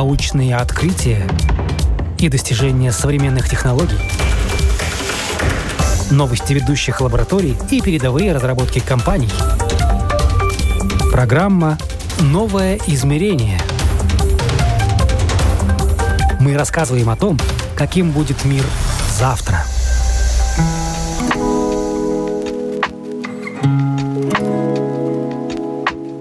[0.00, 1.28] научные открытия
[2.18, 3.98] и достижения современных технологий,
[6.10, 9.28] новости ведущих лабораторий и передовые разработки компаний.
[11.12, 11.76] Программа
[12.18, 13.60] «Новое измерение».
[16.40, 17.38] Мы рассказываем о том,
[17.76, 18.64] каким будет мир
[19.12, 19.66] завтра.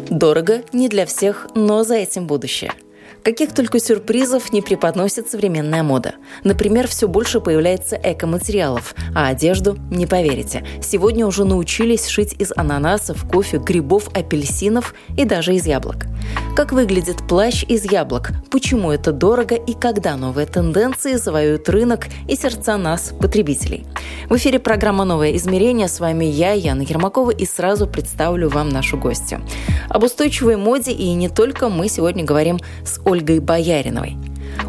[0.09, 2.73] Дорого не для всех, но за этим будущее–
[3.29, 6.15] Каких только сюрпризов не преподносит современная мода.
[6.43, 13.29] Например, все больше появляется эко-материалов, а одежду, не поверите, сегодня уже научились шить из ананасов,
[13.29, 16.07] кофе, грибов, апельсинов и даже из яблок.
[16.55, 22.35] Как выглядит плащ из яблок, почему это дорого и когда новые тенденции завоюют рынок и
[22.35, 23.85] сердца нас, потребителей.
[24.27, 25.87] В эфире программа «Новое измерение».
[25.87, 29.41] С вами я, Яна Ермакова, и сразу представлю вам нашу гостью.
[29.87, 34.15] Об устойчивой моде и не только мы сегодня говорим с Ольгой Бояриновой.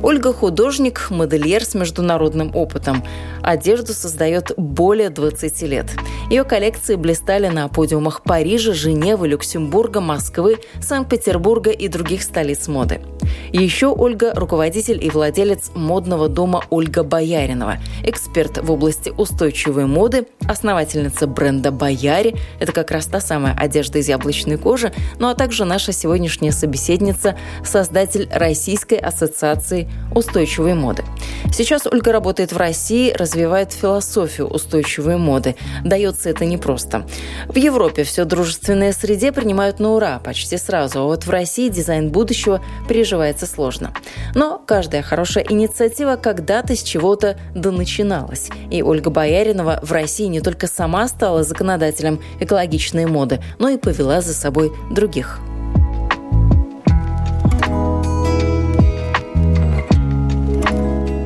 [0.03, 3.05] Ольга– художник, модельер с международным опытом.
[3.43, 5.87] Одежду создает более 20 лет.
[6.31, 13.01] Ее коллекции блистали на подиумах Парижа, Женевы, Люксембурга, Москвы, Санкт-Петербурга и других столиц моды.
[13.53, 21.27] Еще Ольга– руководитель и владелец модного дома Ольга Бояринова, эксперт в области устойчивой моды, основательница
[21.27, 25.93] бренда «Бояри»– это как раз та самая одежда из яблочной кожи, ну а также наша
[25.93, 31.05] сегодняшняя собеседница, создатель Российской ассоциации устойчивой моды.
[31.53, 35.57] Сейчас Ольга работает в России, развивает философию устойчивой моды.
[35.85, 37.07] Дается это непросто.
[37.49, 42.11] В Европе все дружественные среде принимают на ура почти сразу, а вот в России дизайн
[42.11, 42.61] будущего
[43.21, 43.93] переживается сложно.
[44.35, 48.49] Но каждая хорошая инициатива когда-то с чего-то доначиналась.
[48.71, 54.21] И Ольга Бояринова в России не только сама стала законодателем экологичной моды, но и повела
[54.21, 55.41] за собой других.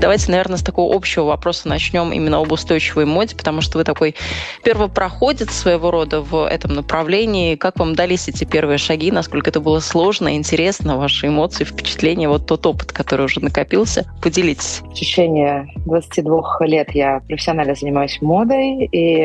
[0.04, 4.14] Давайте, наверное, с такого общего вопроса начнем именно об устойчивой моде, потому что вы такой
[4.62, 7.54] первопроходец своего рода в этом направлении.
[7.54, 9.10] Как вам дались эти первые шаги?
[9.10, 10.98] Насколько это было сложно, интересно?
[10.98, 14.04] Ваши эмоции, впечатления, вот тот опыт, который уже накопился?
[14.22, 14.82] Поделитесь.
[14.84, 19.24] В течение 22 лет я профессионально занимаюсь модой, и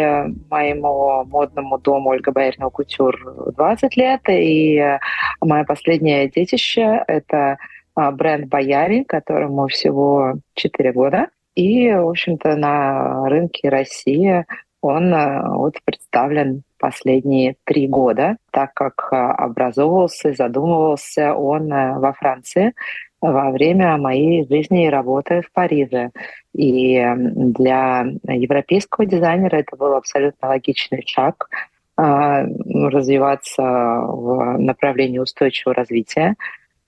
[0.49, 3.17] моему модному дому Ольга Боярина Кутюр
[3.57, 4.81] 20 лет, и
[5.41, 7.57] мое последнее детище— это
[8.11, 11.27] бренд Бояри, которому всего 4 года.
[11.55, 14.45] И, в общем-то, на рынке России
[14.81, 22.73] он а, вот представлен последние три года, так как а, образовывался задумывался он во Франции
[23.21, 26.11] во время моей жизни и работы в Париже.
[26.53, 31.49] И для европейского дизайнера это был абсолютно логичный шаг
[31.97, 36.37] развиваться в направлении устойчивого развития.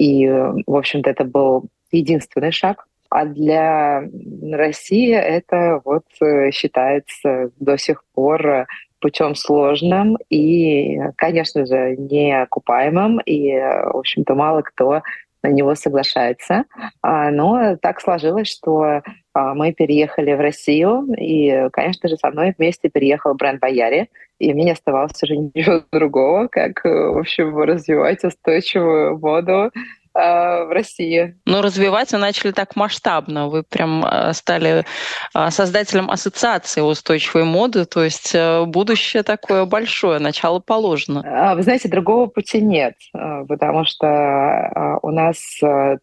[0.01, 2.87] И, в общем-то, это был единственный шаг.
[3.11, 4.03] А для
[4.51, 8.65] России это вот э, считается до сих пор
[8.99, 13.19] путем сложным и, конечно же, неокупаемым.
[13.19, 15.03] И, в общем-то, мало кто
[15.43, 16.65] на него соглашается.
[17.01, 19.01] А, но так сложилось, что
[19.33, 24.09] а, мы переехали в Россию, и, конечно же, со мной вместе переехал бренд Бояри,
[24.39, 29.71] и мне не оставалось уже ничего другого, как, в общем, развивать устойчивую воду
[30.13, 31.37] в России.
[31.45, 33.47] Но развивать вы начали так масштабно.
[33.47, 34.85] Вы прям а, стали
[35.33, 41.53] а, создателем ассоциации устойчивой моды, то есть э, будущее такое большое, начало положено.
[41.55, 45.37] Вы знаете, другого пути нет, потому что у нас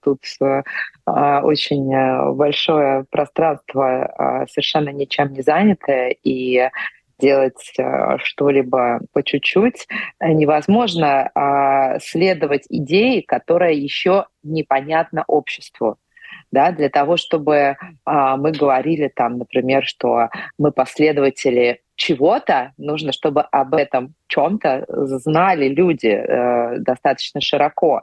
[0.02, 0.20] тут
[1.06, 6.68] очень большое пространство совершенно ничем не занятое, и
[7.18, 9.86] делать э, что-либо по чуть-чуть
[10.20, 15.98] э, невозможно а следовать идее, которая еще непонятна обществу.
[16.50, 23.42] Да, для того, чтобы а, мы говорили там, например, что мы последователи чего-то, нужно, чтобы
[23.42, 28.02] об этом чем-то знали люди э, достаточно широко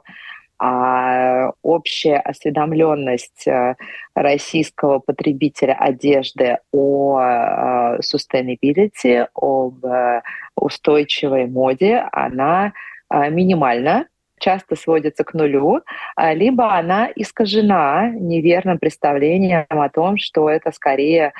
[0.58, 3.74] а общая осведомленность э,
[4.14, 10.22] российского потребителя одежды о э, sustainability, об э,
[10.56, 12.72] устойчивой моде, она
[13.08, 14.06] минимальна,
[14.38, 15.82] часто сводится к нулю,
[16.16, 21.32] а, либо она искажена неверным представлением о том, что это скорее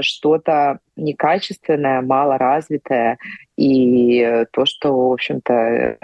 [0.00, 3.18] что-то некачественное, малоразвитое,
[3.56, 5.96] и то, что, в общем-то, э,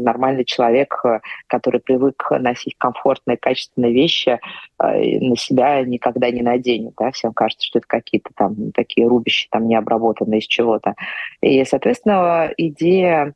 [0.00, 1.02] нормальный человек,
[1.46, 4.38] который привык носить комфортные, качественные вещи,
[4.82, 6.94] э, на себя никогда не наденет.
[6.98, 7.10] Да?
[7.10, 10.94] Всем кажется, что это какие-то там такие рубища, там необработанные из чего-то.
[11.40, 13.34] И, соответственно, идея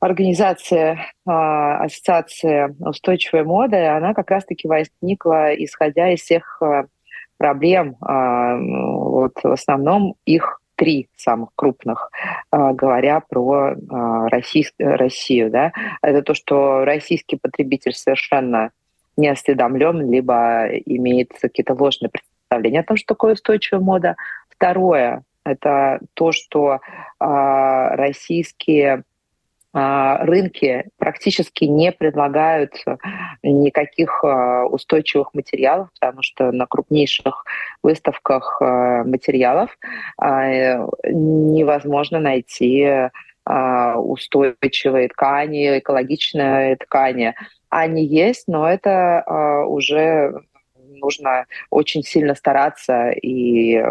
[0.00, 6.62] организация Ассоциации устойчивой моды, она как раз-таки возникла, исходя из всех
[7.44, 7.96] проблем.
[8.00, 12.10] Вот в основном их три самых крупных,
[12.50, 13.74] говоря про
[14.30, 15.50] Россию.
[15.50, 15.72] Да?
[16.00, 18.70] Это то, что российский потребитель совершенно
[19.18, 24.16] не осведомлен, либо имеет какие-то ложные представления о том, что такое устойчивая мода.
[24.48, 26.80] Второе— это то, что
[27.20, 29.02] российские
[29.74, 32.74] рынки практически не предлагают
[33.42, 37.44] никаких э, устойчивых материалов, потому что на крупнейших
[37.82, 39.76] выставках э, материалов
[40.22, 43.10] э, невозможно найти
[43.46, 47.34] устойчивые ткани, экологичные ткани.
[47.68, 49.22] Они есть, но это
[49.68, 50.32] уже
[51.04, 53.84] нужно очень сильно стараться и э,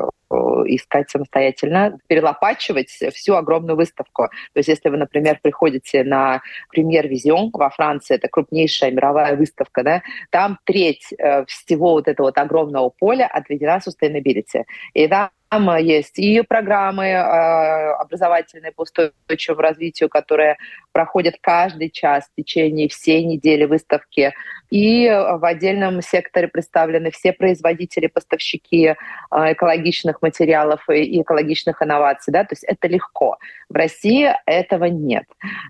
[0.66, 4.30] искать самостоятельно, перелопачивать всю огромную выставку.
[4.54, 9.84] То есть если вы, например, приходите на премьер Визион во Франции, это крупнейшая мировая выставка,
[9.84, 10.02] да,
[10.32, 14.64] там треть э, всего вот этого вот огромного поля отведена sustainability.
[14.94, 20.58] И там там есть и программы э, образовательные по устойчивому развитию, которые
[20.92, 24.34] проходят каждый час в течение всей недели выставки.
[24.72, 28.96] И в отдельном секторе представлены все производители, поставщики э,
[29.30, 32.34] экологичных материалов и экологичных инноваций.
[32.34, 32.44] Да?
[32.44, 33.38] То есть это легко.
[33.70, 35.26] В России этого нет.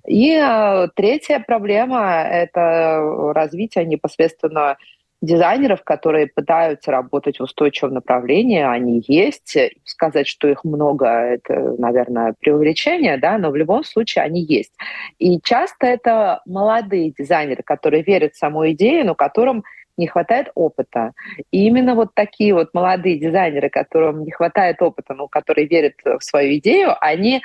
[0.08, 4.78] И э, третья проблема— это развитие непосредственно
[5.24, 9.58] дизайнеров, которые пытаются работать в устойчивом направлении, они есть.
[9.86, 14.74] Сказать, что их много, это, наверное, преувеличение, да, но в любом случае они есть.
[15.20, 19.64] И часто это молодые дизайнеры, которые верят в саму идею, но которым
[19.96, 21.14] не хватает опыта.
[21.52, 26.20] И именно вот такие вот молодые дизайнеры, которым не хватает опыта, но которые верят в
[26.22, 27.44] свою идею, они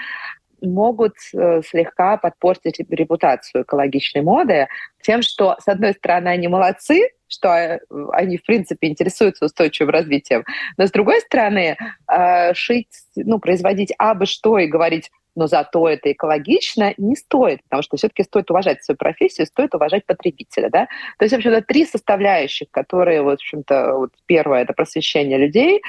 [0.63, 4.69] могут э, слегка подпортить репутацию экологичной моды
[5.03, 7.79] тем, что, с одной стороны, они молодцы, что э,
[8.13, 10.45] они, в принципе, интересуются устойчивым развитием,
[10.77, 11.77] но, с другой стороны,
[12.11, 17.83] э, шить, ну, производить абы что и говорить, но зато это экологично, не стоит, потому
[17.83, 20.69] что все-таки стоит уважать свою профессию, стоит уважать потребителя.
[20.69, 20.89] Да?
[21.17, 25.81] То есть, в общем-то, три составляющих, которые, вот, в общем-то, вот первое— это просвещение людей,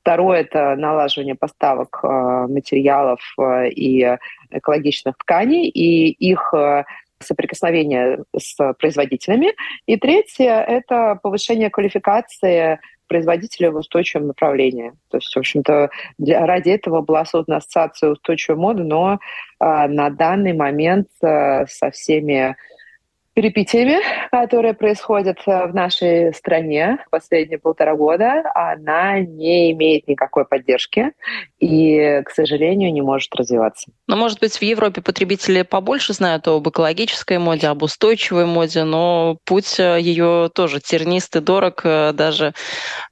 [0.00, 2.08] второе— это налаживание поставок э,
[2.48, 4.16] материалов э, и
[4.50, 6.82] экологичных тканей, и их э,
[7.20, 9.54] соприкосновение с производителями.
[9.86, 14.92] И третье— это повышение квалификации производителя в устойчивом направлении.
[15.10, 19.18] То есть, в общем-то, для, ради этого была создана ассоциация устойчивой моды, но э,
[19.58, 22.56] на данный момент э, со всеми
[23.36, 23.98] перипетиями,
[24.32, 31.12] которые происходят э, в нашей стране последние полтора года, она не имеет никакой поддержки
[31.58, 33.90] и, к сожалению, не может развиваться.
[34.06, 39.36] Но, может быть, в Европе потребители побольше знают об экологической моде, об устойчивой моде, но
[39.44, 42.54] путь э, ее тоже тернист и дорог э, даже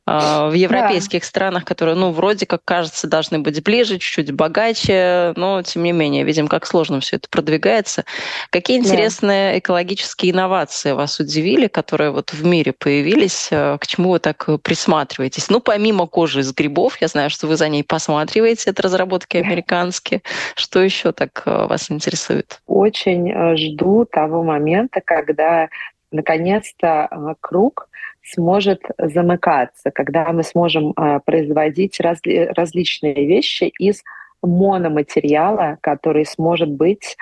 [0.06, 1.26] в европейских да.
[1.26, 6.24] странах, которые, ну, вроде как кажется, должны быть ближе, чуть-чуть богаче, но, тем не менее,
[6.24, 8.04] видим, как сложно все это продвигается.
[8.50, 9.58] Какие интересные да.
[9.60, 13.48] экологические технологические инновации вас удивили, которые вот в мире появились?
[13.52, 15.50] Э, к чему вы так присматриваетесь?
[15.50, 20.20] Ну, помимо кожи из грибов, я знаю, что вы за ней посматриваете, это разработки американские.
[20.56, 22.60] Что еще так э, вас интересует?
[22.66, 25.68] Очень э, жду того момента, когда
[26.12, 27.08] наконец-то
[27.40, 27.88] круг
[28.22, 30.94] сможет замыкаться, когда мы сможем
[31.26, 34.02] производить разли- различные вещи из
[34.40, 37.16] мономатериала, который сможет быть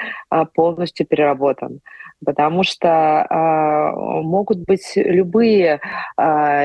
[0.54, 1.80] полностью переработан
[2.24, 2.88] потому что
[3.28, 5.80] э, могут быть любые
[6.16, 6.22] э,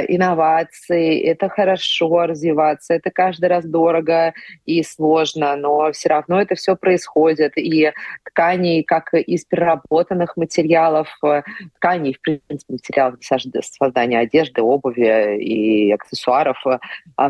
[0.07, 4.33] инновации, это хорошо развиваться, это каждый раз дорого
[4.65, 7.57] и сложно, но все равно это все происходит.
[7.57, 7.91] И
[8.23, 11.43] ткани, как из переработанных материалов, э,
[11.75, 16.79] тканей, в принципе, материалов для создания одежды, обуви и аксессуаров, э,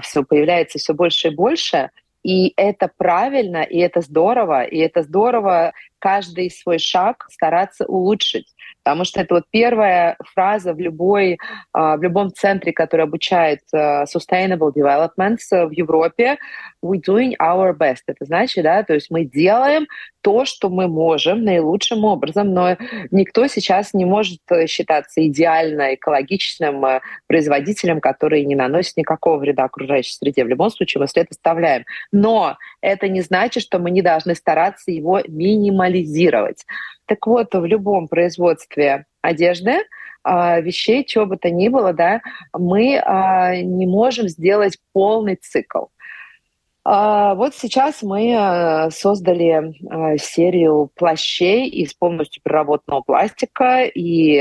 [0.01, 1.89] все появляется все больше и больше.
[2.27, 8.53] И это правильно, и это здорово, и это здорово каждый свой шаг стараться улучшить.
[8.83, 11.38] Потому что это вот первая фраза в, любой,
[11.74, 16.38] а, в любом центре, который обучает а, Sustainable Development в Европе.
[16.83, 18.03] We doing our best.
[18.07, 19.88] Это значит, да, то есть мы делаем
[20.21, 22.77] то, что мы можем наилучшим образом, но
[23.12, 30.13] никто сейчас не может считаться идеально экологичным а, производителем, который не наносит никакого вреда окружающей
[30.13, 30.43] среде.
[30.43, 31.86] В любом случае мы след оставляем.
[32.12, 36.65] Но это не значит, что мы не должны стараться его минимализировать.
[37.07, 38.56] Так вот, в любом производстве
[39.21, 39.83] одежды,
[40.29, 42.21] а, вещей, чего бы то ни было, да,
[42.51, 45.85] мы а, не можем сделать полный цикл.
[46.83, 49.73] А, вот сейчас мы создали
[50.17, 54.39] серию плащей из полностью переработанного пластика и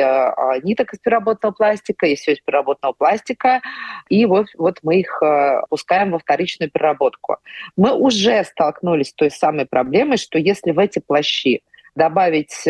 [0.64, 3.60] ниток из переработанного пластика, и все из переработанного пластика.
[4.08, 5.22] И вот, вот мы их
[5.70, 7.36] пускаем во вторичную переработку.
[7.76, 11.62] Мы уже столкнулись с той самой проблемой, что если в эти плащи
[11.94, 12.64] добавить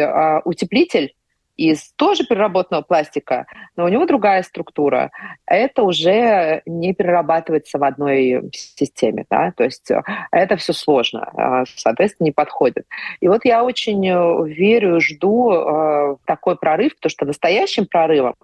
[0.44, 1.15] утеплитель,
[1.56, 3.46] из тоже переработанного пластика,
[3.76, 5.10] но у него другая структура.
[5.46, 11.64] Это уже не перерабатывается в одной системе, да, то есть э, это все сложно, э,
[11.76, 12.86] соответственно, не подходит.
[13.20, 18.34] И вот я очень э, верю, жду такой прорыв, потому что настоящим прорывом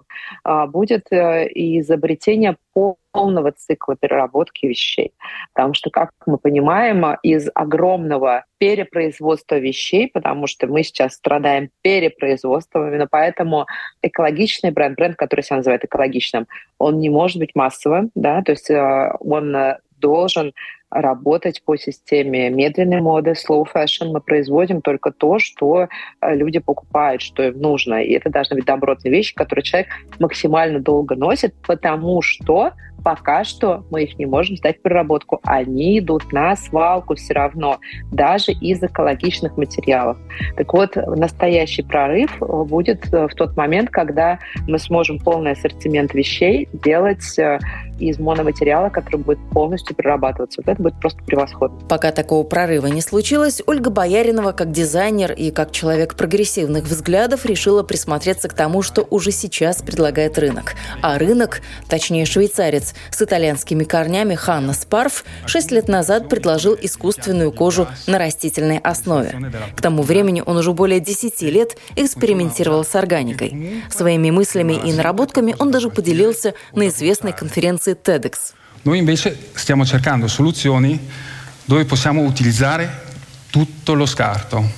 [0.43, 5.13] будет изобретение полного цикла переработки вещей.
[5.53, 12.87] Потому что, как мы понимаем, из огромного перепроизводства вещей, потому что мы сейчас страдаем перепроизводством,
[12.87, 13.65] именно поэтому
[14.01, 18.69] экологичный бренд, бренд, который себя называет экологичным, он не может быть массовым, да, то есть
[18.69, 20.53] э, он э, должен
[20.93, 24.11] работать по системе медленной моды, slow fashion.
[24.11, 25.87] Мы производим только то, что
[26.21, 28.03] э, люди покупают, что им нужно.
[28.03, 29.87] И это должны быть добротные вещи, которые человек
[30.19, 32.71] максимально долго носит, потому что
[33.03, 35.39] пока что мы их не можем сдать в переработку.
[35.43, 37.79] Они идут на свалку все равно,
[38.11, 40.17] даже из экологичных материалов.
[40.55, 46.69] Так вот, настоящий прорыв будет э, в тот момент, когда мы сможем полный ассортимент вещей
[46.71, 47.59] делать э,
[47.99, 50.61] из мономатериала, который будет полностью перерабатываться.
[50.65, 51.79] Вот это будет просто превосходно.
[51.87, 57.83] Пока такого прорыва не случилось, Ольга Бояринова, как дизайнер и как человек прогрессивных взглядов, решила
[57.83, 60.75] присмотреться к тому, что уже сейчас предлагает рынок.
[61.01, 67.87] А рынок, точнее швейцарец с итальянскими корнями Ханна Спарф, 6 лет назад предложил искусственную кожу
[68.07, 69.51] на растительной основе.
[69.75, 73.83] К тому времени он уже более 10 лет экспериментировал с органикой.
[73.89, 78.53] Своими мыслями и наработками он даже поделился на известной конференции TEDx.
[78.83, 80.99] Noi invece stiamo cercando soluzioni
[81.63, 83.03] dove possiamo utilizzare
[83.49, 84.69] tutto lo scarto.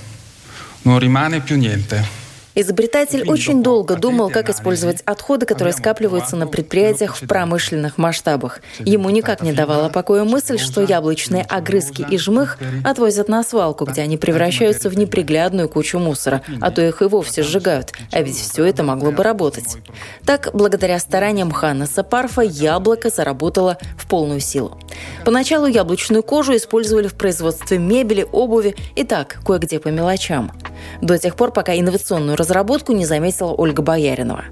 [0.82, 2.25] Non rimane più niente.
[2.58, 8.60] Изобретатель очень долго думал, как использовать отходы, которые скапливаются на предприятиях в промышленных масштабах.
[8.78, 14.00] Ему никак не давала покоя мысль, что яблочные огрызки и жмых отвозят на свалку, где
[14.00, 18.64] они превращаются в неприглядную кучу мусора, а то их и вовсе сжигают, а ведь все
[18.64, 19.76] это могло бы работать.
[20.24, 24.78] Так, благодаря стараниям Ханнеса Парфа, яблоко заработало в полную силу.
[25.26, 30.52] Поначалу яблочную кожу использовали в производстве мебели, обуви и так, кое-где по мелочам.
[31.02, 34.44] До тех пор, пока инновационную разработку не заметила Ольга Бояринова.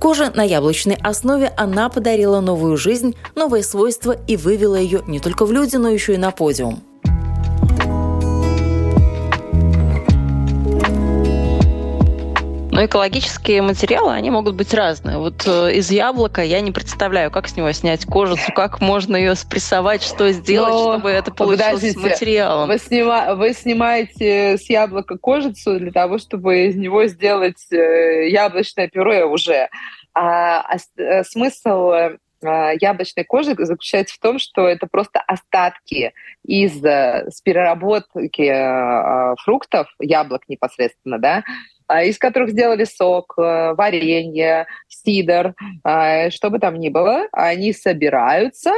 [0.00, 5.46] Кожа на яблочной основе она подарила новую жизнь, новые свойства и вывела ее не только
[5.46, 6.82] в люди, но еще и на подиум.
[12.76, 15.16] Но экологические материалы, они могут быть разные.
[15.16, 19.34] Вот э, из яблока я не представляю, как с него снять кожицу, как можно ее
[19.34, 22.68] спрессовать, что сделать, Но, чтобы это получилось материалом.
[22.68, 28.88] Вы, снима, вы снимаете с яблока кожицу для того, чтобы из него сделать э, яблочное
[28.88, 29.70] пюре уже.
[30.12, 31.92] А, а, а смысл
[32.42, 36.12] яблочной кожи заключается в том, что это просто остатки
[36.44, 38.52] из с переработки
[39.42, 41.42] фруктов, яблок непосредственно, да, а,
[41.88, 48.72] из которых сделали сок, э, варенье, сидр, а, что бы там ни было, они собираются,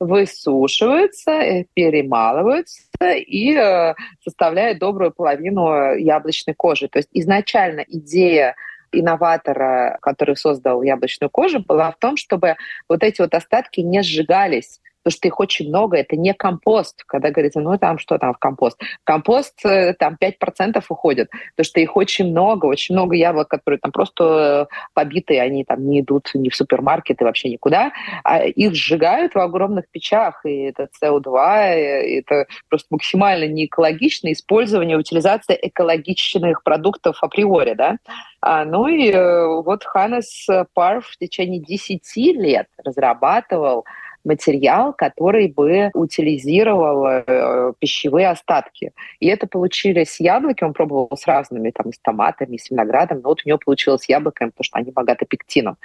[0.00, 6.88] высушиваются, э, перемалываются и э, составляют добрую половину яблочной кожи.
[6.88, 8.56] То есть изначально идея
[8.92, 12.56] инноватора, который создал яблочную кожу, была в том, чтобы
[12.88, 17.04] вот эти вот остатки не сжигались потому что их очень много, это не компост.
[17.06, 18.80] Когда говорится, ну там что там в компост?
[19.04, 23.92] компост э, там 5% уходит, потому что их очень много, очень много яблок, которые там
[23.92, 27.92] просто э, побитые, они там не идут ни в супермаркеты, вообще никуда,
[28.24, 34.32] а их сжигают в огромных печах, и это СО2, и это просто максимально не экологично
[34.32, 37.96] использование, утилизация экологичных продуктов априори, да.
[38.40, 43.84] А, ну и э, вот Ханес Парф в течение 10 лет разрабатывал
[44.24, 48.92] материал, который бы утилизировал э, пищевые остатки.
[49.20, 53.42] И это получились яблоки, он пробовал с разными, там, с томатами, с виноградом, но вот
[53.44, 55.76] у него получилось яблоками, потому что они богаты пектином.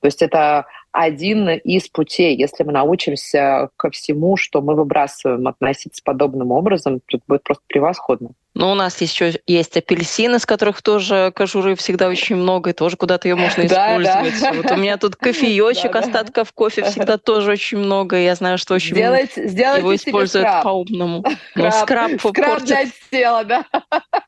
[0.00, 2.36] То есть это один из путей.
[2.36, 7.64] Если мы научимся ко всему, что мы выбрасываем, относиться подобным образом, то это будет просто
[7.66, 8.30] превосходно.
[8.54, 12.96] Ну, у нас еще есть апельсины, из которых тоже кожуры всегда очень много, и тоже
[12.96, 14.40] куда-то ее можно использовать.
[14.40, 14.52] Да, да.
[14.52, 18.16] Вот у меня тут кофеечек, остатков кофе всегда тоже очень много.
[18.16, 21.24] Я знаю, что очень Сделать, его используют по-умному.
[21.56, 23.64] Ну, скраб, скраб для тела, да.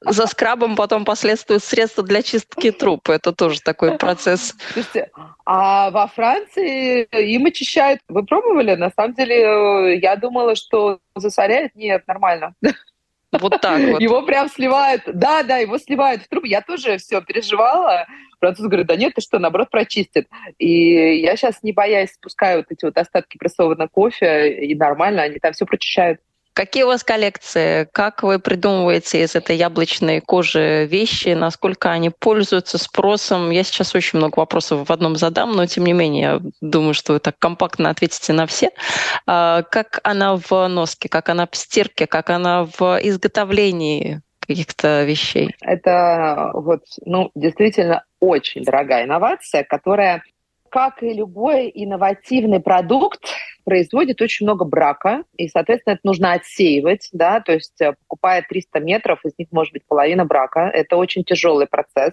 [0.01, 3.13] За скрабом потом последствуют средства для чистки трупа.
[3.13, 4.57] Это тоже такой процесс.
[4.73, 5.11] Слушайте,
[5.45, 8.01] а во Франции и им очищают.
[8.09, 8.75] Вы пробовали?
[8.75, 11.75] На самом деле, я думала, что засоряет.
[11.75, 12.55] Нет, нормально.
[13.33, 14.01] Вот так вот.
[14.01, 15.03] Его прям сливают.
[15.07, 16.47] Да, да, его сливают в трубу.
[16.47, 18.07] Я тоже все переживала.
[18.39, 20.29] Француз говорит, да нет, ты что, наоборот, прочистит.
[20.59, 25.39] И я сейчас, не боясь, спускаю вот эти вот остатки прессованного кофе, и нормально, они
[25.39, 26.21] там все прочищают.
[26.57, 27.87] Какие у вас коллекции?
[27.93, 31.35] Как вы придумываете из этой яблочной кожи вещи?
[31.35, 33.51] Насколько они пользуются спросом?
[33.51, 37.19] Я сейчас очень много вопросов в одном задам, но тем не менее, думаю, что вы
[37.19, 38.71] так компактно ответите на все.
[39.27, 45.55] А, как она в носке, как она в стирке, как она в изготовлении каких-то вещей?
[45.61, 50.23] Это вот, ну, действительно очень дорогая инновация, которая
[50.71, 53.23] как и любой инновативный продукт,
[53.67, 58.79] производит очень много брака, и, соответственно, это нужно отсеивать, да, то есть э, покупая 300
[58.79, 60.71] метров, из них может быть половина брака.
[60.73, 62.13] Это очень тяжелый процесс.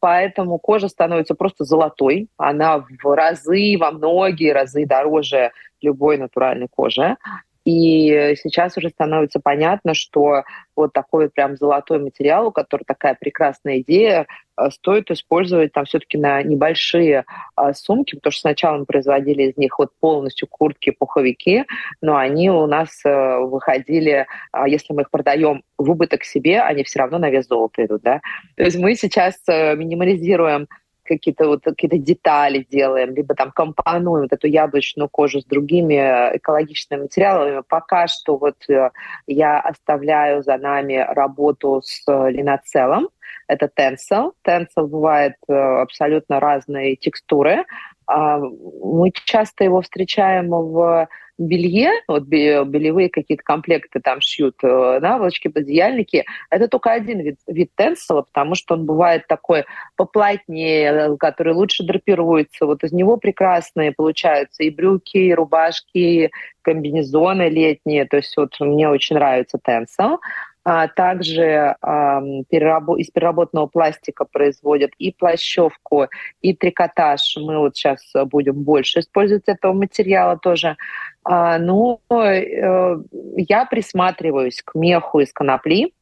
[0.00, 2.28] Поэтому кожа становится просто золотой.
[2.36, 7.16] Она в разы, во многие разы дороже любой натуральной кожи.
[7.64, 10.44] И сейчас уже становится понятно, что
[10.76, 14.26] вот такой вот прям золотой материал, у которого такая прекрасная идея,
[14.56, 17.24] э, стоит использовать там все-таки на небольшие
[17.56, 21.64] а, сумки, потому что сначала мы производили из них вот полностью куртки, пуховики,
[22.00, 26.82] но они у нас а, выходили, а, если мы их продаем в убыток себе, они
[26.84, 28.20] все равно на вес золота идут, да.
[28.56, 30.66] То есть мы сейчас а, минимализируем
[31.10, 35.96] какие-то вот какие-то детали делаем, либо там компонуем вот эту яблочную кожу с другими
[36.36, 37.62] экологичными материалами.
[37.68, 38.90] Пока что вот э,
[39.26, 43.08] я оставляю за нами работу с линоцелом.
[43.48, 44.34] Это тенсел.
[44.42, 47.64] Тенсел бывает э, абсолютно разные текстуры.
[48.06, 51.08] А, мы часто его встречаем в
[51.40, 57.70] белье, вот белевые какие-то комплекты там шьют, э, наволочки, подъяльники, это только один вид, вид
[57.74, 59.64] тенсела, потому что он бывает такой
[59.96, 62.66] поплотнее, который лучше драпируется.
[62.66, 66.30] Вот из него прекрасные получаются и брюки, и рубашки, и
[66.62, 68.04] комбинезоны летние.
[68.04, 70.20] То есть вот мне очень нравится тенсел.
[70.62, 76.08] А также из переработанного пластика производят и плащевку,
[76.42, 77.36] и трикотаж.
[77.38, 80.76] Мы вот сейчас будем больше использовать этого материала тоже.
[81.24, 82.96] А, ну, э,
[83.36, 85.92] я присматриваюсь к меху из конопли.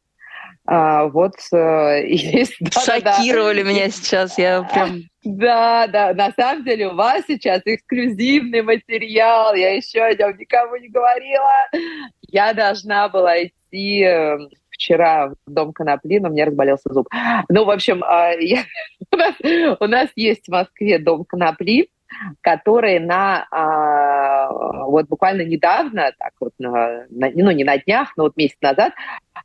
[0.71, 2.57] А, вот э, есть...
[2.85, 3.71] Шокировали да, да.
[3.71, 5.01] меня сейчас, я прям...
[5.25, 10.77] Да, да, на самом деле у вас сейчас эксклюзивный материал, я еще о нем никому
[10.77, 11.53] не говорила.
[12.29, 14.37] Я должна была идти э,
[14.71, 17.09] вчера в дом конопли, но мне разболелся зуб.
[17.49, 18.65] Ну, в общем, а, я,
[19.11, 19.35] у, нас,
[19.81, 21.89] у нас есть в Москве дом конопли,
[22.41, 24.49] который на а,
[24.85, 28.93] вот буквально недавно, так вот, на, ну не на днях, но вот месяц назад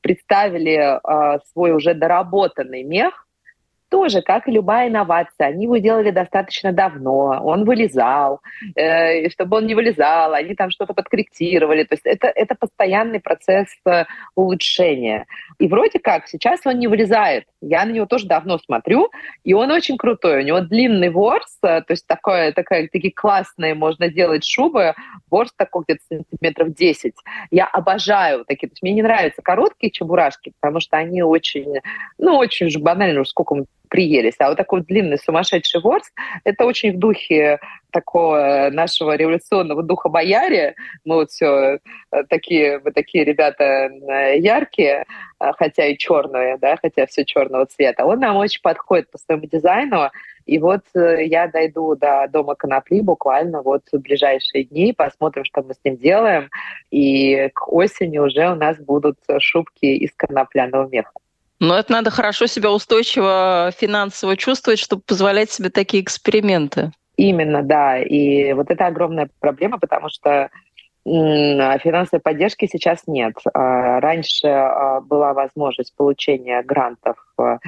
[0.01, 3.27] представили а, свой уже доработанный мех,
[3.93, 8.41] тоже, как и любая инновация, они его делали достаточно давно, он вылезал,
[8.75, 11.83] э, чтобы он не вылезал, они там что-то подкорректировали.
[11.83, 15.27] То есть это, это постоянный процесс э, улучшения.
[15.59, 17.43] И вроде как сейчас он не вылезает.
[17.61, 19.11] Я на него тоже давно смотрю,
[19.43, 20.41] и он очень крутой.
[20.41, 24.95] У него длинный ворс, э, то есть такое, такая, такие классные можно делать шубы,
[25.29, 27.13] ворс такой где-то сантиметров 10.
[27.51, 28.69] Я обожаю такие.
[28.69, 31.75] То есть мне не нравятся короткие чебурашки, потому что они очень,
[32.17, 33.53] ну, очень же банально, сколько
[33.93, 34.33] приелись.
[34.39, 36.11] А вот такой длинный сумасшедший ворс—
[36.45, 37.59] это очень в духе
[37.91, 40.73] такого нашего революционного духа бояре.
[41.05, 41.77] Мы вот все
[42.11, 45.05] э, такие, мы такие ребята э, яркие,
[45.39, 48.03] э, хотя и черные, да, хотя все черного цвета.
[48.05, 50.09] Он нам очень подходит по своему дизайну.
[50.47, 55.75] И вот я дойду до дома конопли буквально вот в ближайшие дни, посмотрим, что мы
[55.75, 56.49] с ним делаем.
[56.89, 61.11] И к осени уже у нас будут шубки из конопляного меха.
[61.63, 66.91] Но это надо хорошо себя устойчиво финансово чувствовать, чтобы позволять себе такие эксперименты.
[67.15, 67.99] Именно, да.
[67.99, 70.49] И вот это огромная проблема, потому что
[71.05, 73.35] финансовой поддержки сейчас нет.
[73.53, 77.59] А, раньше а, была возможность получения грантов, а,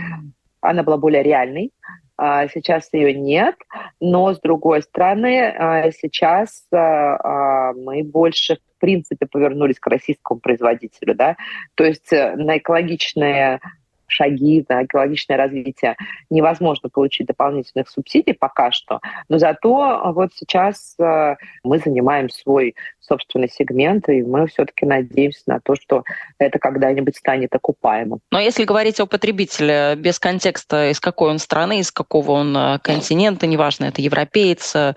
[0.60, 1.72] она была более реальной.
[2.18, 3.56] Сейчас ее нет,
[4.00, 11.36] но с другой стороны, сейчас мы больше в принципе повернулись к российскому производителю, да,
[11.76, 13.60] то есть э, на экологичные
[14.08, 15.96] шаги на экологичное развитие
[16.30, 23.50] невозможно получить дополнительных субсидий пока что, но зато вот сейчас э, мы занимаем свой собственный
[23.50, 26.04] сегмент, и мы все-таки надеемся на то, что
[26.40, 28.20] это когда-нибудь станет окупаемым.
[28.32, 32.80] Но если говорить о потребителе без контекста, из какой он страны, из какого он э,
[32.80, 34.94] континента, неважно, это европеец э,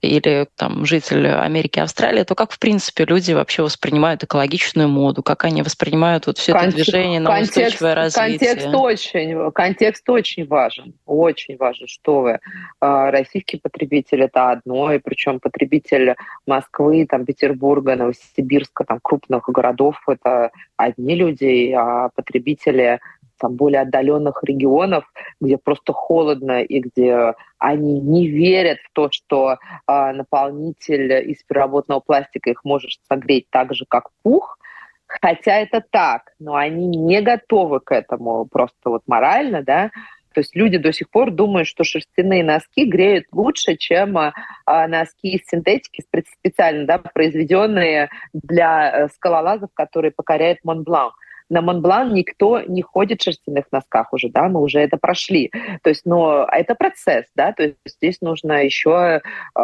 [0.00, 5.44] или там житель Америки, Австралии, то как, в принципе, люди вообще воспринимают экологичную моду, как
[5.44, 8.38] они воспринимают вот все это движение на контекст, устойчивое развитие?
[8.38, 12.38] Контекст очень, контекст очень важен, очень важен, что вы.
[12.80, 16.14] А, российский потребитель– это одно, и причем потребитель
[16.46, 23.00] Москвы, там, Петербурга, Новосибирска, там, крупных городов– это одни люди, а потребители
[23.38, 25.04] там, более отдаленных регионов,
[25.40, 32.00] где просто холодно и где они не верят в то, что э, наполнитель из переработанного
[32.00, 34.58] пластика их может согреть так же, как пух.
[35.06, 39.90] Хотя это так, но они не готовы к этому просто вот морально, да,
[40.38, 44.32] то есть люди до сих пор думают, что шерстяные носки греют лучше, чем а,
[44.66, 46.04] а носки из синтетики,
[46.38, 51.10] специально да, произведенные для э, скалолазов, которые покоряют Монблан
[51.50, 55.50] на Монблан никто не ходит в шерстяных носках уже, да, мы уже это прошли.
[55.82, 59.60] То есть, но это процесс, да, то есть здесь нужно еще э,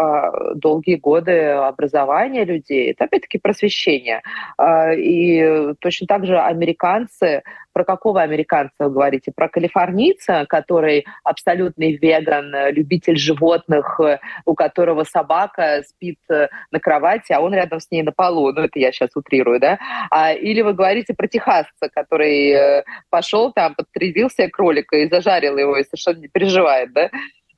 [0.54, 4.22] долгие годы образования людей, это опять-таки просвещение.
[4.58, 7.42] Э, и точно так же американцы
[7.74, 9.32] про какого американца вы говорите?
[9.34, 14.00] Про калифорнийца, который абсолютный веган, любитель животных,
[14.46, 18.52] у которого собака спит э, на кровати, а он рядом с ней на полу.
[18.52, 19.78] Ну, это я сейчас утрирую, да?
[20.10, 25.76] А, или вы говорите про техасца, который э, пошел там, подстрелил кролика и зажарил его,
[25.76, 27.10] и совершенно не переживает, да?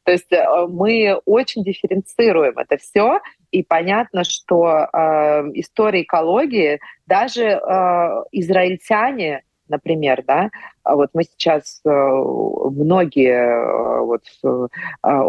[0.07, 7.44] То есть э, мы очень дифференцируем это все, и понятно, что э, история экологии даже
[7.44, 7.59] э,
[8.33, 10.50] израильтяне например, да,
[10.83, 14.68] а вот мы сейчас э, многие э, вот э,
[15.02, 15.24] а,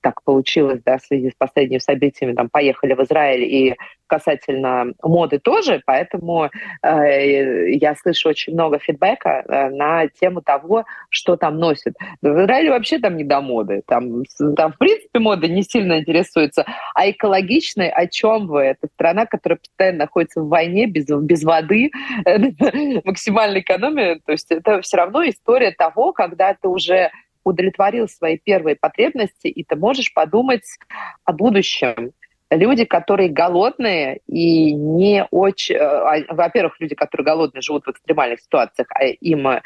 [0.00, 5.38] так получилось, да, в связи с последними событиями, там, поехали в Израиль и касательно моды
[5.38, 6.50] тоже, поэтому
[6.82, 11.94] э, я слышу очень много фидбэка э, на тему того, что там носят.
[12.22, 14.22] В Израиле вообще там не до моды, там,
[14.56, 18.62] там в принципе мода не сильно интересуется, а экологичной, о чем вы?
[18.62, 21.90] Это страна, которая постоянно находится в войне, без, без воды,
[23.04, 27.10] максимальная экономия, то есть это все равно история того, когда ты уже
[27.44, 30.64] удовлетворил свои первые потребности, и ты можешь подумать
[31.24, 32.12] о будущем.
[32.50, 35.74] Люди, которые голодные и не очень...
[35.76, 39.60] Э, во-первых, люди, которые голодные, живут в экстремальных ситуациях, а им э,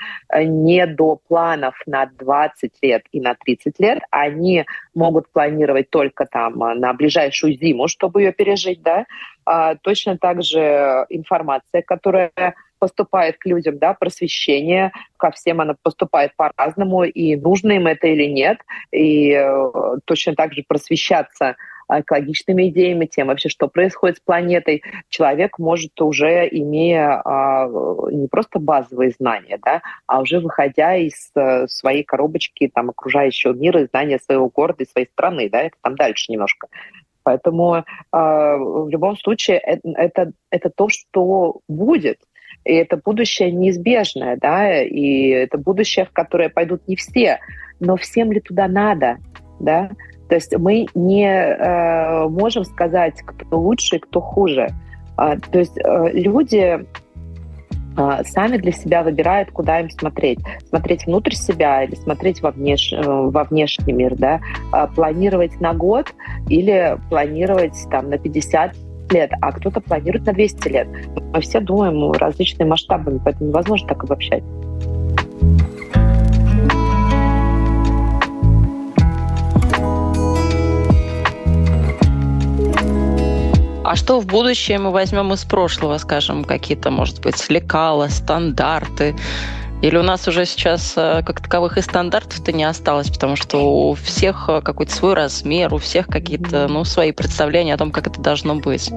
[0.44, 3.98] не до планов на 20 лет и на 30 лет.
[4.10, 4.64] Они
[4.94, 9.06] могут планировать только там э, на ближайшую зиму, чтобы ее пережить, да.
[9.44, 12.30] А точно так же информация, которая
[12.78, 18.26] поступает к людям, да, просвещение, ко всем оно поступает по-разному, и нужно им это или
[18.26, 18.58] нет,
[18.92, 19.70] и э,
[20.04, 21.56] точно так же просвещаться
[21.90, 27.66] экологичными идеями, тем вообще, что происходит с планетой, человек может уже, имея а,
[28.10, 33.86] не просто базовые знания, да, а уже выходя из а, своей коробочки там, окружающего мира,
[33.86, 36.68] знания своего города и своей страны, да, это там дальше немножко.
[37.22, 42.20] Поэтому э, в любом случае это, это, это то, что будет.
[42.64, 47.38] И это будущее неизбежное, да, и это будущее, в которое пойдут не все,
[47.80, 49.18] но всем ли туда надо,
[49.60, 49.90] да?
[50.28, 54.68] То есть мы не э, можем сказать, кто лучше кто хуже.
[55.16, 56.86] А, то есть э, люди
[57.96, 60.40] э, сами для себя выбирают, куда им смотреть.
[60.68, 62.92] Смотреть внутрь себя или смотреть во, внеш...
[62.92, 64.40] Э, во внешний мир, да?
[64.70, 66.12] А, планировать на год
[66.48, 68.74] или планировать там на 50
[69.12, 70.88] лет, а кто-то планирует на 200 лет.
[71.32, 74.42] Мы все думаем различными масштабами, поэтому невозможно так обобщать.
[83.90, 89.14] А что в будущем мы возьмем из прошлого, скажем, какие-то, может быть, лекала, стандарты,
[89.80, 93.94] или у нас уже сейчас э, как таковых и стандартов-то не осталось, потому что у
[93.94, 98.20] всех э, какой-то свой размер, у всех какие-то ну, свои представления о том, как это
[98.20, 98.90] должно быть?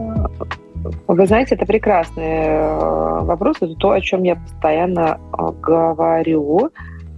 [1.08, 3.58] Вы знаете, это прекрасный э, вопрос.
[3.62, 5.20] Это то, о чем я постоянно
[5.62, 6.72] говорю.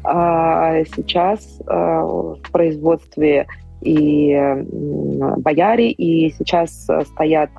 [0.06, 3.47] А, сейчас в производстве
[3.82, 4.38] и
[5.38, 7.52] бояре, и сейчас стоят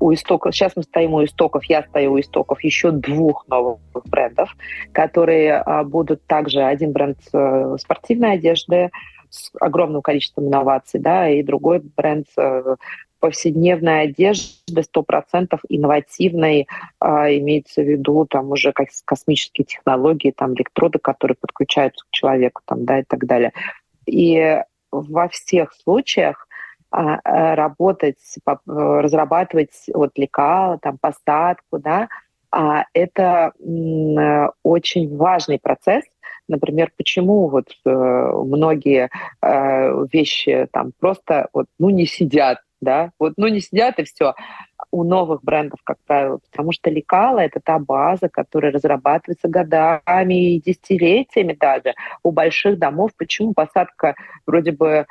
[0.00, 4.54] у истоков, сейчас мы стоим у истоков, я стою у истоков еще двух новых брендов,
[4.92, 8.90] которые а, будут также один бренд э, спортивной одежды
[9.30, 12.76] с огромным количеством инноваций, да, и другой бренд э,
[13.20, 16.68] повседневной одежды, сто процентов инновативной,
[17.00, 22.62] а, имеется в виду там уже как космические технологии, там электроды, которые подключаются к человеку,
[22.66, 23.52] там, да, и так далее.
[24.06, 26.45] И во всех случаях
[26.90, 28.18] работать,
[28.66, 32.08] разрабатывать вот лекала, там, посадку, да,
[32.50, 33.52] а это
[34.62, 36.04] очень важный процесс.
[36.48, 39.10] Например, почему вот э, многие
[39.42, 44.32] э, вещи там просто вот, ну, не сидят, да, вот, ну, не сидят и все
[44.92, 50.60] у новых брендов, как правило, потому что лекала— это та база, которая разрабатывается годами и
[50.60, 53.10] десятилетиями даже у больших домов.
[53.16, 54.14] Почему посадка
[54.46, 55.06] вроде бы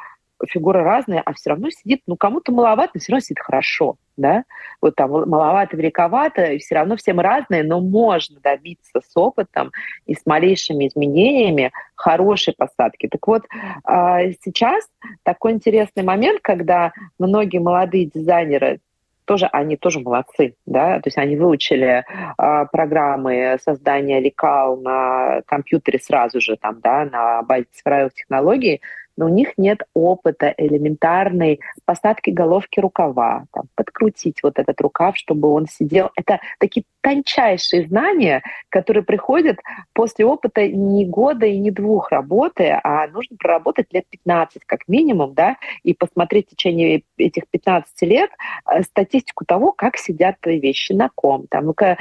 [0.48, 4.44] фигура разная, а все равно сидит, ну, кому-то маловато, но все равно сидит хорошо, да,
[4.82, 9.72] вот там маловато, великовато, и все равно все мы разные, но можно добиться с опытом
[10.06, 13.08] и с малейшими изменениями хорошей посадки.
[13.08, 13.44] Так вот,
[13.84, 14.88] а, сейчас
[15.24, 18.80] такой интересный момент, когда многие молодые дизайнеры
[19.26, 22.06] тоже они тоже молодцы, да, то есть они выучили
[22.38, 28.82] э, программы создания лекал на компьютере сразу же там, да, на базе цифровых технологий,
[29.18, 35.50] но у них нет опыта элементарной посадки головки рукава, там, подкрутить вот этот рукав, чтобы
[35.50, 36.12] он сидел.
[36.16, 39.60] Это такие тончайшие знания, которые приходят
[39.94, 45.36] после опыта не года и не двух работы, а нужно проработать лет 15 как минимум,
[45.36, 48.32] да, и посмотреть в течение этих 15 лет
[48.66, 51.96] э, статистику того, как сидят твои вещи, на ком, там, э,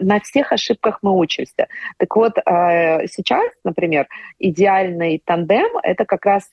[0.00, 1.68] на всех ошибках мы учимся.
[1.96, 4.08] Так вот, э, сейчас, например,
[4.40, 6.50] идеальный тандем— это как раз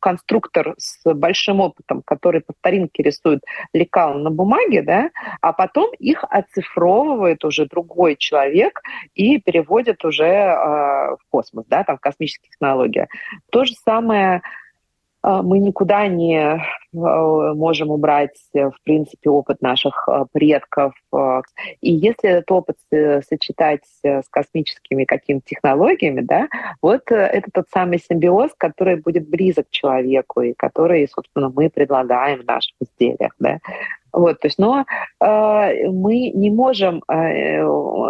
[0.00, 3.40] конструктор с большим опытом, который по старинке рисует
[3.72, 8.80] лекала на бумаге, да, а потом их оцифровывает уже другой человек
[9.14, 13.06] и переводит уже э, в космос, да, там в космические технологии.
[13.50, 14.42] То же самое
[15.42, 16.60] мы никуда не а,
[16.92, 20.94] можем убрать, в принципе, опыт наших предков.
[21.80, 22.76] И если этот опыт
[23.28, 26.48] сочетать с космическими какими-то технологиями, да,
[26.80, 32.42] вот э, это тот самый симбиоз, который будет близок человеку и который, собственно, мы предлагаем
[32.42, 33.32] в наших изделиях.
[33.38, 33.58] Да.
[34.16, 34.86] Вот, то есть, но
[35.20, 37.62] э, мы не можем э,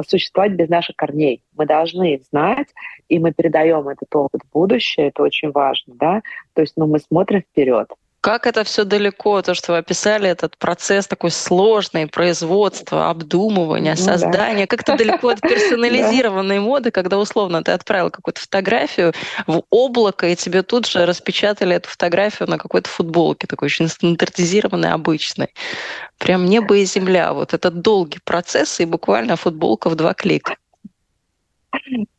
[0.07, 1.43] существовать без наших корней.
[1.57, 2.69] Мы должны их знать,
[3.09, 5.09] и мы передаем этот опыт в будущее.
[5.09, 6.23] Это очень важно, да.
[6.55, 7.89] То есть, ну, мы смотрим вперед.
[8.27, 14.03] Как это все далеко, то, что вы описали, этот процесс такой сложный, производство, обдумывание, ну,
[14.03, 14.77] создание, да.
[14.77, 19.13] как то далеко от персонализированной моды, когда условно ты отправил какую-то фотографию
[19.47, 24.91] в облако, и тебе тут же распечатали эту фотографию на какой-то футболке, такой очень стандартизированной,
[24.91, 25.55] обычной.
[26.19, 27.33] Прям небо и земля.
[27.33, 30.57] Вот этот долгий процесс, и буквально футболка в два клика.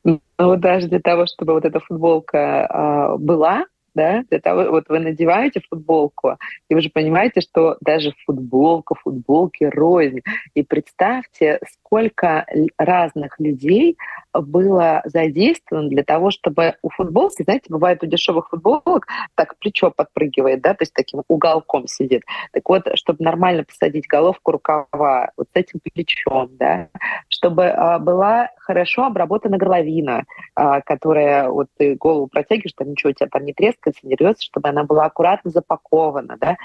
[0.05, 0.21] Ну,
[0.55, 3.65] даже для того, чтобы вот эта футболка э, была,
[3.97, 6.37] да, для того, вот вы надеваете футболку,
[6.69, 10.21] и вы же понимаете, что даже футболка, футболки рознь.
[10.53, 12.45] И представьте, сколько
[12.77, 13.97] разных людей
[14.33, 20.61] было задействовано для того, чтобы у футболки, знаете, бывает у дешевых футболок так плечо подпрыгивает,
[20.61, 22.23] да, то есть таким уголком сидит.
[22.51, 26.89] Так вот, чтобы нормально посадить головку рукава вот с этим плечом, да,
[27.29, 33.13] чтобы а, была хорошо обработана горловина, а, которая вот ты голову протягиваешь, там ничего у
[33.13, 36.57] тебя там не трескается, не рвется, чтобы она была аккуратно запакована, да,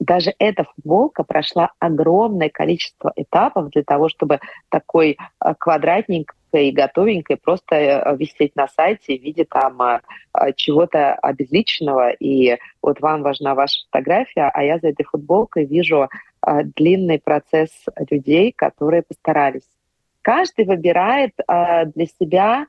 [0.00, 7.36] даже эта футболка прошла огромное количество этапов для того, чтобы такой а, квадратненькой и готовенькой
[7.36, 10.00] просто э, висеть на сайте в виде там а,
[10.32, 12.10] а, чего-то обезличенного.
[12.12, 16.08] И вот вам важна ваша фотография, а я за этой футболкой вижу
[16.74, 17.70] длинный процесс
[18.08, 19.68] людей, которые постарались.
[20.22, 22.66] Каждый выбирает для себя,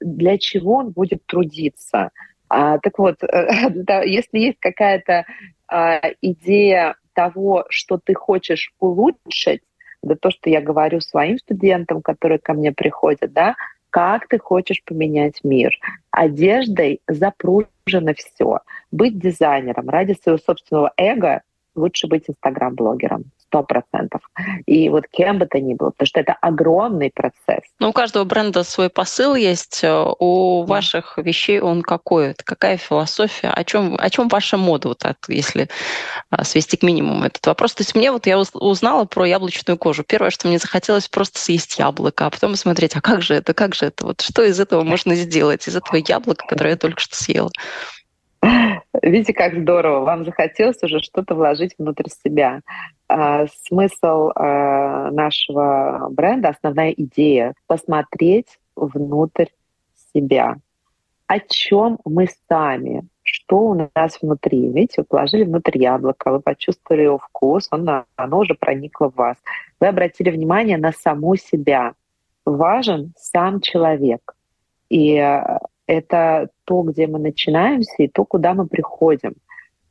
[0.00, 2.10] для чего он будет трудиться.
[2.48, 3.16] Так вот,
[4.04, 5.24] если есть какая-то э,
[5.68, 9.62] идея того, что ты хочешь улучшить,
[10.02, 13.56] да то, что я говорю своим студентам, которые ко мне приходят, да,
[13.90, 15.72] как ты хочешь поменять мир.
[16.10, 18.60] Одеждой запружено все.
[18.90, 21.42] Быть дизайнером ради своего собственного эго
[21.76, 24.22] лучше быть инстаграм-блогером сто процентов.
[24.66, 27.62] И вот кем бы то ни было, потому что это огромный процесс.
[27.78, 29.84] Ну, у каждого бренда свой посыл есть.
[29.84, 30.74] Э, у да.
[30.74, 32.28] ваших вещей он какой?
[32.28, 33.48] Это какая философия?
[33.48, 35.68] О чем, о чем ваша мода, вот так, если
[36.30, 37.74] а, свести к минимуму этот вопрос?
[37.74, 40.04] То есть мне вот я узнала про яблочную кожу.
[40.04, 43.74] Первое, что мне захотелось просто съесть яблоко, а потом смотреть, а как же это, как
[43.74, 44.06] же это?
[44.06, 47.50] Вот что из этого можно сделать, из этого яблока, которое я только что съела?
[49.02, 50.04] Видите, как здорово.
[50.04, 52.60] Вам захотелось уже что-то вложить внутрь себя.
[53.08, 59.46] А, смысл а, нашего бренда, основная идея— посмотреть внутрь
[60.12, 60.56] себя.
[61.26, 64.68] О чем мы сами, что у нас внутри.
[64.68, 69.36] Видите, вы положили внутрь яблоко, вы почувствовали его вкус, он, оно уже проникло в вас.
[69.80, 71.94] Вы обратили внимание на саму себя.
[72.44, 74.34] Важен сам человек.
[74.88, 75.14] И
[75.86, 79.34] это то, где мы начинаемся, и то, куда мы приходим.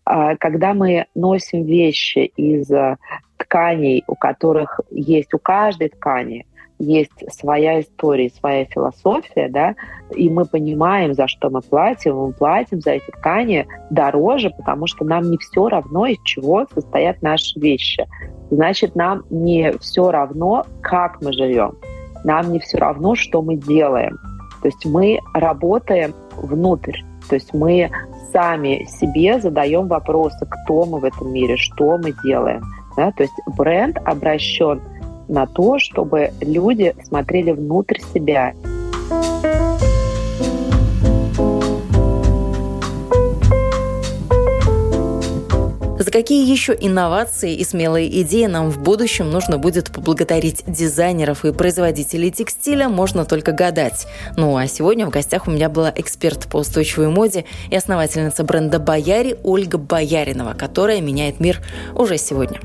[0.06, 2.98] А, когда мы носим вещи из э,
[3.38, 6.46] тканей, у которых есть у каждой ткани
[6.78, 9.76] есть своя история, своя философия, да,
[10.14, 15.06] и мы понимаем, за что мы платим, мы платим за эти ткани дороже, потому что
[15.06, 18.06] нам не все равно, из чего состоят наши вещи.
[18.52, 21.78] Значит, нам не все равно, как мы живем,
[22.24, 24.18] нам не все равно, что мы делаем.
[24.66, 27.92] То есть мы работаем внутрь, то есть мы
[28.34, 32.64] сами себе задаем вопросы, кто мы в этом мире, что мы делаем.
[32.98, 33.12] Да?
[33.12, 34.82] То есть бренд обращен
[35.28, 38.54] на то, чтобы люди смотрели внутрь себя.
[46.16, 52.32] Какие еще инновации и смелые идеи нам в будущем нужно будет поблагодарить дизайнеров и производителей
[52.32, 54.08] текстиля, можно только гадать.
[54.38, 58.80] Ну а сегодня в гостях у меня была эксперт по устойчивой моде и основательница бренда
[58.80, 61.62] «Бояри» Ольга Бояринова, которая меняет мир
[61.96, 62.62] уже сегодня.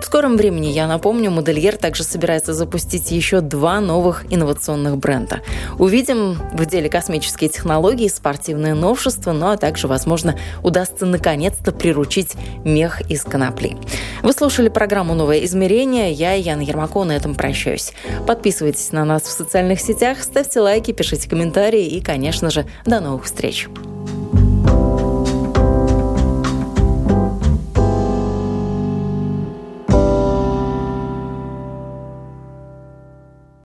[0.00, 5.40] В скором времени, я напомню, модельер также собирается запустить еще два новых инновационных бренда.
[5.78, 12.34] Увидим в деле космические технологии, спортивные новшества, ну а также, возможно, удастся наконец-то приручить
[12.64, 13.76] мех из конопли.
[14.22, 16.12] Вы слушали программу «Новое измерение».
[16.12, 17.92] Я, Яна Ермакова, на этом прощаюсь.
[18.26, 23.24] Подписывайтесь на нас в социальных сетях, ставьте лайки, пишите комментарии и, конечно же, до новых
[23.24, 23.68] встреч.